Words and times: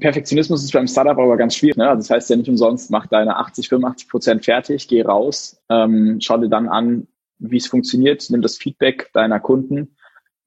Perfektionismus 0.00 0.64
ist 0.64 0.72
beim 0.72 0.86
Startup 0.86 1.18
aber 1.18 1.36
ganz 1.36 1.54
schwierig. 1.54 1.76
Ne? 1.76 1.88
Also 1.88 1.98
das 1.98 2.10
heißt 2.10 2.30
ja 2.30 2.36
nicht 2.36 2.48
umsonst, 2.48 2.90
mach 2.90 3.06
deine 3.06 3.36
80, 3.36 3.68
85 3.68 4.08
Prozent 4.08 4.44
fertig, 4.44 4.88
geh 4.88 5.02
raus, 5.02 5.60
ähm, 5.68 6.18
schau 6.20 6.38
dir 6.38 6.48
dann 6.48 6.68
an, 6.68 7.08
wie 7.38 7.58
es 7.58 7.66
funktioniert, 7.66 8.24
nimm 8.30 8.40
das 8.40 8.56
Feedback 8.56 9.10
deiner 9.12 9.40
Kunden 9.40 9.96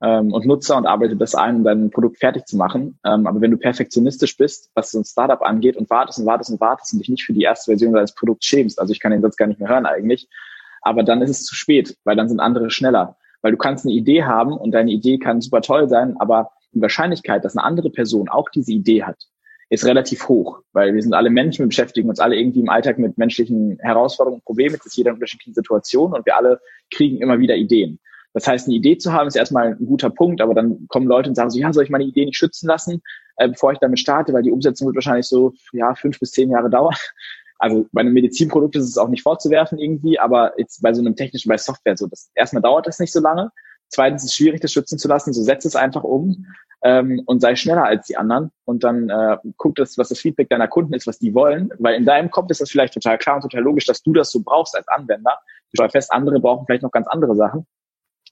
ähm, 0.02 0.34
und 0.34 0.46
Nutzer 0.46 0.78
und 0.78 0.88
arbeite 0.88 1.16
das 1.16 1.36
ein, 1.36 1.58
um 1.58 1.64
dein 1.64 1.92
Produkt 1.92 2.18
fertig 2.18 2.46
zu 2.46 2.58
machen. 2.58 3.00
Ähm, 3.06 3.28
aber 3.28 3.42
wenn 3.42 3.52
du 3.52 3.58
perfektionistisch 3.58 4.36
bist, 4.38 4.72
was 4.74 4.92
so 4.92 5.00
ein 5.00 5.06
Startup 5.06 5.42
angeht 5.42 5.78
und 5.78 5.90
wartest 5.90 6.20
und 6.20 6.26
wartest 6.26 6.50
und 6.50 6.60
wartest 6.60 6.94
und 6.94 7.00
dich 7.00 7.10
nicht 7.10 7.24
für 7.24 7.34
die 7.34 7.44
erste 7.44 7.72
Version 7.72 7.94
deines 7.94 8.16
Produkts 8.16 8.46
schämst, 8.46 8.80
also 8.80 8.92
ich 8.92 9.00
kann 9.00 9.12
den 9.12 9.22
Satz 9.22 9.36
gar 9.36 9.48
nicht 9.48 9.60
mehr 9.60 9.70
hören 9.70 9.86
eigentlich, 9.86 10.28
aber 10.82 11.04
dann 11.04 11.22
ist 11.22 11.30
es 11.30 11.44
zu 11.44 11.56
spät, 11.56 11.98
weil 12.04 12.16
dann 12.16 12.30
sind 12.30 12.40
andere 12.40 12.72
schneller. 12.72 13.18
Weil 13.42 13.52
du 13.52 13.58
kannst 13.58 13.86
eine 13.86 13.94
Idee 13.94 14.24
haben 14.24 14.54
und 14.54 14.72
deine 14.72 14.92
Idee 14.92 15.18
kann 15.18 15.42
super 15.42 15.62
toll 15.62 15.88
sein, 15.88 16.16
aber 16.20 16.52
die 16.72 16.82
Wahrscheinlichkeit, 16.82 17.44
dass 17.46 17.56
eine 17.56 17.66
andere 17.66 17.90
Person 17.90 18.30
auch 18.30 18.50
diese 18.50 18.72
Idee 18.72 19.04
hat, 19.04 19.18
ist 19.70 19.86
relativ 19.86 20.28
hoch, 20.28 20.62
weil 20.74 20.96
wir 20.96 21.02
sind 21.02 21.14
alle 21.14 21.30
Menschen, 21.30 21.60
wir 21.64 21.68
beschäftigen 21.68 22.10
uns 22.10 22.20
alle 22.20 22.36
irgendwie 22.36 22.62
im 22.62 22.70
Alltag 22.70 22.98
mit 22.98 23.18
menschlichen 23.18 23.78
Herausforderungen 23.80 24.42
Problemen, 24.42 24.76
es 24.76 24.86
ist 24.86 24.98
jeder 24.98 25.12
in 25.12 25.16
unterschiedlichen 25.16 25.54
Situationen 25.54 26.16
und 26.16 26.26
wir 26.26 26.36
alle 26.36 26.60
kriegen 26.92 27.22
immer 27.22 27.40
wieder 27.40 27.56
Ideen. 27.56 28.00
Das 28.34 28.48
heißt, 28.48 28.68
eine 28.68 28.76
Idee 28.76 28.98
zu 28.98 29.12
haben, 29.12 29.28
ist 29.28 29.36
erstmal 29.36 29.70
ein 29.70 29.86
guter 29.86 30.10
Punkt, 30.10 30.42
aber 30.42 30.54
dann 30.54 30.88
kommen 30.88 31.08
Leute 31.08 31.30
und 31.30 31.36
sagen 31.36 31.50
so, 31.50 31.60
ja, 31.60 31.74
soll 31.74 31.84
ich 31.84 31.90
meine 31.90 32.04
Idee 32.04 32.26
nicht 32.26 32.38
schützen 32.38 32.68
lassen, 32.68 33.02
äh, 33.38 33.50
bevor 33.50 33.72
ich 33.72 33.80
damit 33.80 34.00
starte, 34.00 34.34
weil 34.34 34.44
die 34.44 34.52
Umsetzung 34.52 34.88
wird 34.88 34.96
wahrscheinlich 34.96 35.28
so, 35.28 35.54
ja, 35.72 35.96
fünf 35.96 36.20
bis 36.20 36.32
zehn 36.32 36.50
Jahre 36.50 36.70
dauern. 36.70 36.96
Also 37.62 37.88
bei 37.92 38.00
einem 38.00 38.14
Medizinprodukt 38.14 38.78
ist 38.78 38.86
es 38.86 38.98
auch 38.98 39.10
nicht 39.10 39.22
vorzuwerfen 39.22 39.80
irgendwie, 39.80 40.18
aber 40.18 40.58
jetzt 40.58 40.82
bei 40.82 40.94
so 40.94 41.02
einem 41.02 41.18
technischen, 41.18 41.50
bei 41.50 41.58
Software 41.58 41.98
so, 41.98 42.08
das, 42.08 42.32
erstmal 42.34 42.62
dauert 42.62 42.88
das 42.88 43.00
nicht 43.00 43.12
so 43.12 43.20
lange. 43.20 43.52
Zweitens 43.90 44.24
ist 44.24 44.32
es 44.32 44.36
schwierig, 44.36 44.62
das 44.62 44.72
schützen 44.72 44.98
zu 44.98 45.08
lassen, 45.08 45.34
so 45.34 45.44
setz 45.44 45.66
es 45.66 45.76
einfach 45.76 46.04
um 46.04 46.46
ähm, 46.84 47.22
und 47.26 47.42
sei 47.42 47.56
schneller 47.56 47.84
als 47.84 48.08
die 48.08 48.18
anderen 48.18 48.52
und 48.66 48.84
dann 48.84 49.10
äh, 49.10 49.38
guck 49.58 49.76
das, 49.76 49.98
was 49.98 50.10
das 50.10 50.20
Feedback 50.20 50.50
deiner 50.50 50.68
Kunden 50.68 50.94
ist, 50.94 51.08
was 51.08 51.20
die 51.20 51.34
wollen, 51.34 51.72
weil 51.80 51.96
in 51.96 52.06
deinem 52.06 52.32
Kopf 52.32 52.50
ist 52.52 52.62
das 52.62 52.70
vielleicht 52.70 52.94
total 52.94 53.18
klar 53.18 53.36
und 53.36 53.42
total 53.42 53.64
logisch, 53.64 53.86
dass 53.86 54.04
du 54.04 54.14
das 54.14 54.32
so 54.32 54.42
brauchst 54.44 54.76
als 54.76 54.88
Anwender. 54.88 55.40
Du 55.72 55.76
stell 55.76 55.90
fest, 55.90 56.12
andere 56.14 56.40
brauchen 56.40 56.66
vielleicht 56.66 56.84
noch 56.84 56.92
ganz 56.92 57.08
andere 57.08 57.36
Sachen. 57.36 57.66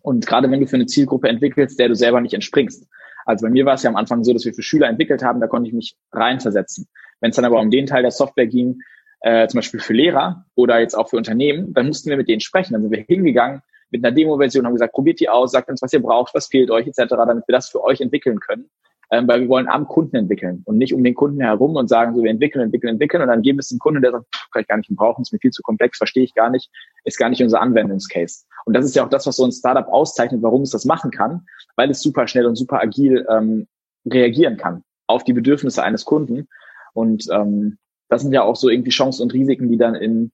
Und 0.01 0.25
gerade 0.25 0.49
wenn 0.49 0.59
du 0.59 0.67
für 0.67 0.75
eine 0.75 0.85
Zielgruppe 0.85 1.27
entwickelst, 1.27 1.79
der 1.79 1.89
du 1.89 1.95
selber 1.95 2.21
nicht 2.21 2.33
entspringst. 2.33 2.87
Also 3.25 3.45
bei 3.45 3.49
mir 3.49 3.65
war 3.65 3.73
es 3.73 3.83
ja 3.83 3.89
am 3.89 3.97
Anfang 3.97 4.23
so, 4.23 4.31
dass 4.31 4.45
wir 4.45 4.53
für 4.53 4.63
Schüler 4.63 4.87
entwickelt 4.87 5.23
haben, 5.23 5.41
da 5.41 5.47
konnte 5.47 5.67
ich 5.67 5.73
mich 5.73 5.97
reinversetzen. 6.13 6.87
Wenn 7.19 7.31
es 7.31 7.35
dann 7.35 7.45
aber 7.45 7.59
um 7.59 7.71
den 7.71 7.87
Teil 7.87 8.03
der 8.03 8.11
Software 8.11 8.47
ging, 8.47 8.79
äh, 9.21 9.47
zum 9.47 9.57
Beispiel 9.57 9.79
für 9.79 9.93
Lehrer 9.93 10.45
oder 10.55 10.79
jetzt 10.79 10.93
auch 10.93 11.09
für 11.09 11.17
Unternehmen, 11.17 11.73
dann 11.73 11.87
mussten 11.87 12.09
wir 12.09 12.17
mit 12.17 12.29
denen 12.29 12.39
sprechen. 12.39 12.73
Dann 12.73 12.83
sind 12.83 12.91
wir 12.91 13.03
hingegangen 13.03 13.61
mit 13.89 14.03
einer 14.03 14.13
Demo-Version, 14.13 14.65
haben 14.65 14.73
gesagt, 14.73 14.93
probiert 14.93 15.19
die 15.19 15.29
aus, 15.29 15.51
sagt 15.51 15.69
uns, 15.69 15.81
was 15.81 15.93
ihr 15.93 16.01
braucht, 16.01 16.33
was 16.33 16.47
fehlt 16.47 16.69
euch 16.71 16.87
etc., 16.87 17.05
damit 17.09 17.47
wir 17.47 17.53
das 17.53 17.69
für 17.69 17.83
euch 17.83 18.01
entwickeln 18.01 18.39
können. 18.39 18.69
Ähm, 19.09 19.25
weil 19.25 19.39
wir 19.39 19.47
wollen 19.47 19.69
am 19.69 19.87
Kunden 19.87 20.17
entwickeln 20.17 20.63
und 20.65 20.77
nicht 20.77 20.93
um 20.93 21.01
den 21.01 21.13
Kunden 21.13 21.39
herum 21.39 21.77
und 21.77 21.87
sagen, 21.87 22.13
so 22.13 22.23
wir 22.23 22.29
entwickeln, 22.29 22.61
entwickeln, 22.61 22.89
entwickeln 22.89 23.21
und 23.21 23.29
dann 23.29 23.41
geben 23.41 23.57
wir 23.57 23.61
es 23.61 23.69
dem 23.69 23.79
Kunden, 23.79 24.01
der 24.01 24.11
sagt, 24.11 24.25
kann 24.51 24.61
ich 24.61 24.67
gar 24.67 24.75
nicht 24.75 24.93
brauchen, 24.97 25.21
ist 25.21 25.31
mir 25.31 25.39
viel 25.39 25.51
zu 25.51 25.61
komplex, 25.61 25.97
verstehe 25.97 26.25
ich 26.25 26.33
gar 26.33 26.49
nicht, 26.49 26.69
ist 27.05 27.17
gar 27.17 27.29
nicht 27.29 27.41
unser 27.41 27.61
Anwendungscase. 27.61 28.43
Und 28.65 28.73
das 28.73 28.83
ist 28.83 28.97
ja 28.97 29.05
auch 29.05 29.09
das, 29.09 29.25
was 29.25 29.37
so 29.37 29.45
ein 29.45 29.53
Startup 29.53 29.87
auszeichnet, 29.87 30.41
warum 30.41 30.63
es 30.63 30.71
das 30.71 30.83
machen 30.83 31.09
kann, 31.09 31.45
weil 31.77 31.89
es 31.89 32.01
super 32.01 32.27
schnell 32.27 32.45
und 32.47 32.57
super 32.57 32.81
agil 32.81 33.25
ähm, 33.29 33.67
reagieren 34.05 34.57
kann 34.57 34.83
auf 35.07 35.23
die 35.23 35.33
Bedürfnisse 35.33 35.83
eines 35.83 36.03
Kunden. 36.03 36.49
Und 36.93 37.27
ähm, 37.31 37.77
das 38.09 38.23
sind 38.23 38.33
ja 38.33 38.43
auch 38.43 38.57
so 38.57 38.67
irgendwie 38.67 38.91
Chancen 38.91 39.23
und 39.23 39.33
Risiken, 39.33 39.69
die 39.69 39.77
dann 39.77 39.95
in 39.95 40.31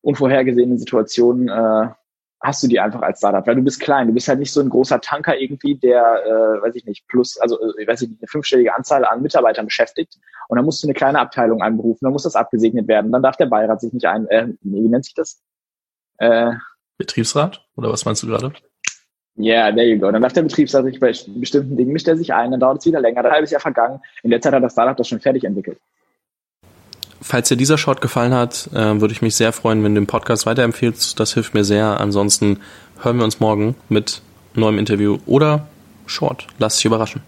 unvorhergesehenen 0.00 0.78
Situationen 0.78 1.48
äh, 1.48 1.88
hast 2.40 2.62
du 2.62 2.68
die 2.68 2.80
einfach 2.80 3.02
als 3.02 3.18
Startup, 3.18 3.46
weil 3.46 3.56
du 3.56 3.62
bist 3.62 3.80
klein, 3.80 4.06
du 4.06 4.14
bist 4.14 4.28
halt 4.28 4.38
nicht 4.38 4.52
so 4.52 4.60
ein 4.60 4.70
großer 4.70 5.00
Tanker 5.00 5.38
irgendwie, 5.38 5.76
der, 5.76 6.24
äh, 6.24 6.62
weiß 6.62 6.74
ich 6.74 6.86
nicht, 6.86 7.06
plus, 7.06 7.38
also 7.38 7.60
äh, 7.60 7.82
ich 7.82 7.88
weiß 7.88 8.00
nicht, 8.00 8.14
eine 8.20 8.28
fünfstellige 8.28 8.74
Anzahl 8.74 9.04
an 9.04 9.22
Mitarbeitern 9.22 9.66
beschäftigt 9.66 10.18
und 10.48 10.56
dann 10.56 10.64
musst 10.64 10.82
du 10.82 10.86
eine 10.86 10.94
kleine 10.94 11.20
Abteilung 11.20 11.62
einberufen, 11.62 12.00
dann 12.02 12.12
muss 12.12 12.22
das 12.22 12.36
abgesegnet 12.36 12.88
werden, 12.88 13.12
dann 13.12 13.22
darf 13.22 13.36
der 13.36 13.46
Beirat 13.46 13.80
sich 13.80 13.92
nicht 13.92 14.06
ein, 14.06 14.26
äh, 14.28 14.48
wie 14.62 14.88
nennt 14.88 15.04
sich 15.04 15.14
das? 15.14 15.42
Äh, 16.18 16.52
Betriebsrat? 16.96 17.66
Oder 17.76 17.90
was 17.90 18.04
meinst 18.04 18.22
du 18.22 18.26
gerade? 18.26 18.52
Ja, 19.36 19.66
yeah, 19.66 19.72
there 19.72 19.86
you 19.86 19.98
go. 19.98 20.10
Dann 20.10 20.20
darf 20.20 20.32
der 20.34 20.42
Betriebsrat 20.42 20.84
sich 20.84 21.00
bei 21.00 21.14
bestimmten 21.28 21.76
Dingen 21.76 21.92
mischt 21.92 22.08
er 22.08 22.16
sich 22.16 22.34
ein, 22.34 22.50
dann 22.50 22.60
dauert 22.60 22.78
es 22.78 22.86
wieder 22.86 23.00
länger, 23.00 23.22
dann 23.22 23.32
halbes 23.32 23.50
Jahr 23.50 23.60
vergangen. 23.60 24.00
In 24.22 24.30
der 24.30 24.40
Zeit 24.40 24.52
hat 24.52 24.62
das 24.62 24.72
Startup 24.72 24.96
das 24.96 25.08
schon 25.08 25.20
fertig 25.20 25.44
entwickelt. 25.44 25.78
Falls 27.22 27.48
dir 27.48 27.56
dieser 27.56 27.78
Short 27.78 28.00
gefallen 28.00 28.32
hat, 28.32 28.68
äh, 28.72 29.00
würde 29.00 29.12
ich 29.12 29.22
mich 29.22 29.36
sehr 29.36 29.52
freuen, 29.52 29.84
wenn 29.84 29.94
du 29.94 30.00
den 30.00 30.06
Podcast 30.06 30.46
weiterempfehlst. 30.46 31.20
Das 31.20 31.34
hilft 31.34 31.54
mir 31.54 31.64
sehr. 31.64 32.00
Ansonsten 32.00 32.60
hören 33.02 33.18
wir 33.18 33.24
uns 33.24 33.40
morgen 33.40 33.76
mit 33.88 34.22
neuem 34.54 34.78
Interview 34.78 35.18
oder 35.26 35.68
Short. 36.06 36.46
Lass 36.58 36.76
dich 36.76 36.86
überraschen. 36.86 37.22